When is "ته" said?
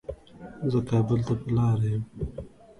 1.27-1.33